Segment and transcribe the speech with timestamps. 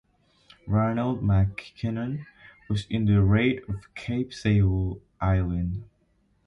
[0.65, 2.25] Ranald MacKinnon,
[2.67, 5.83] was in the Raid of Cape Sable Island.